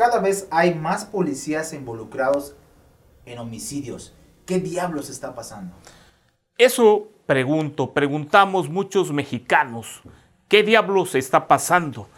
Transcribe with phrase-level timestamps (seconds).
[0.00, 2.56] cada vez hay más policías involucrados
[3.26, 4.14] en homicidios.
[4.46, 5.74] ¿Qué diablos está pasando?
[6.56, 10.00] Eso pregunto, preguntamos muchos mexicanos,
[10.48, 12.08] ¿qué diablos está pasando?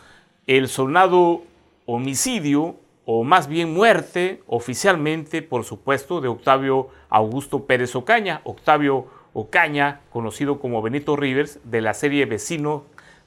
[0.47, 1.43] El sonado
[1.85, 8.43] homicidio, o más bien muerte, oficialmente, por supuesto, de Octavio Augusto Pérez Ocaña.
[8.45, 12.85] Octavio Ocaña, conocido como Benito Rivers, de la serie Vecino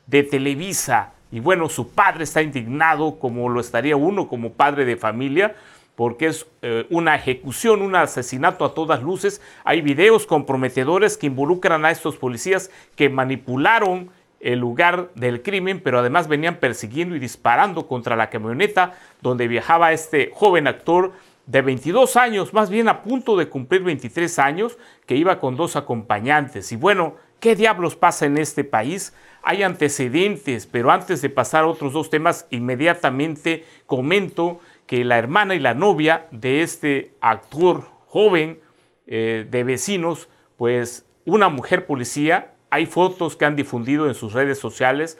[0.07, 1.14] de Televisa.
[1.31, 5.55] Y bueno, su padre está indignado, como lo estaría uno como padre de familia,
[5.95, 9.41] porque es eh, una ejecución, un asesinato a todas luces.
[9.63, 15.99] Hay videos comprometedores que involucran a estos policías que manipularon el lugar del crimen, pero
[15.99, 21.13] además venían persiguiendo y disparando contra la camioneta donde viajaba este joven actor
[21.47, 25.75] de 22 años, más bien a punto de cumplir 23 años, que iba con dos
[25.75, 26.71] acompañantes.
[26.71, 27.15] Y bueno,
[27.45, 29.13] ¿qué diablos pasa en este país?
[29.43, 35.53] Hay antecedentes, pero antes de pasar a otros dos temas, inmediatamente comento que la hermana
[35.53, 38.59] y la novia de este actor joven
[39.05, 44.57] eh, de vecinos, pues una mujer policía, hay fotos que han difundido en sus redes
[44.57, 45.19] sociales,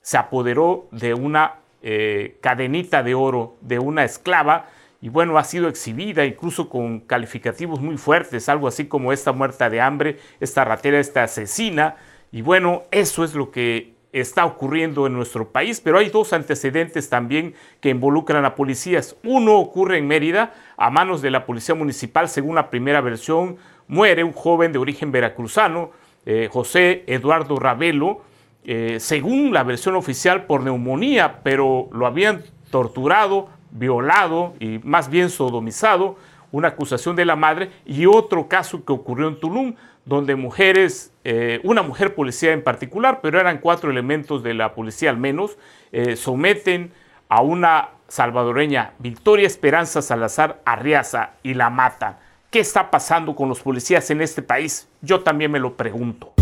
[0.00, 4.70] se apoderó de una eh, cadenita de oro de una esclava
[5.06, 9.70] y bueno, ha sido exhibida incluso con calificativos muy fuertes, algo así como esta muerta
[9.70, 11.94] de hambre, esta ratera, esta asesina.
[12.32, 17.08] Y bueno, eso es lo que está ocurriendo en nuestro país, pero hay dos antecedentes
[17.08, 19.14] también que involucran a policías.
[19.22, 24.24] Uno ocurre en Mérida, a manos de la Policía Municipal, según la primera versión, muere
[24.24, 25.92] un joven de origen veracruzano,
[26.24, 28.22] eh, José Eduardo Ravelo,
[28.64, 35.30] eh, según la versión oficial por neumonía, pero lo habían torturado, violado y más bien
[35.30, 36.16] sodomizado,
[36.52, 39.74] una acusación de la madre, y otro caso que ocurrió en Tulum,
[40.04, 45.10] donde mujeres, eh, una mujer policía en particular, pero eran cuatro elementos de la policía
[45.10, 45.58] al menos,
[45.92, 46.92] eh, someten
[47.28, 52.16] a una salvadoreña, Victoria Esperanza Salazar Arriaza, y la matan.
[52.50, 54.88] ¿Qué está pasando con los policías en este país?
[55.02, 56.34] Yo también me lo pregunto.